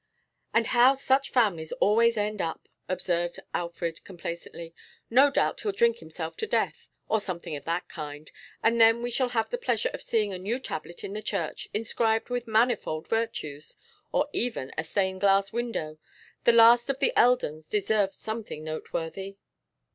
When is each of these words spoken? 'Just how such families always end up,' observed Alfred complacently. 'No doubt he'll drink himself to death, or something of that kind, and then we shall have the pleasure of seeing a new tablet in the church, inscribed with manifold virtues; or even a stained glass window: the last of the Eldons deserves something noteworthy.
'Just 0.55 0.69
how 0.69 0.95
such 0.95 1.29
families 1.29 1.71
always 1.73 2.17
end 2.17 2.41
up,' 2.41 2.67
observed 2.89 3.39
Alfred 3.53 4.03
complacently. 4.03 4.73
'No 5.11 5.29
doubt 5.29 5.61
he'll 5.61 5.71
drink 5.71 5.99
himself 5.99 6.35
to 6.37 6.47
death, 6.47 6.89
or 7.07 7.21
something 7.21 7.55
of 7.55 7.65
that 7.65 7.87
kind, 7.87 8.31
and 8.63 8.81
then 8.81 9.03
we 9.03 9.11
shall 9.11 9.29
have 9.29 9.51
the 9.51 9.59
pleasure 9.59 9.91
of 9.93 10.01
seeing 10.01 10.33
a 10.33 10.39
new 10.39 10.57
tablet 10.57 11.03
in 11.03 11.13
the 11.13 11.21
church, 11.21 11.67
inscribed 11.71 12.29
with 12.29 12.47
manifold 12.47 13.07
virtues; 13.07 13.75
or 14.11 14.27
even 14.33 14.71
a 14.75 14.83
stained 14.83 15.21
glass 15.21 15.53
window: 15.53 15.99
the 16.45 16.51
last 16.51 16.89
of 16.89 16.97
the 16.97 17.13
Eldons 17.15 17.67
deserves 17.67 18.17
something 18.17 18.63
noteworthy. 18.63 19.35